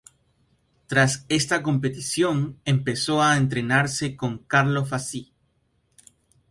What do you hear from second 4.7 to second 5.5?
Fassi.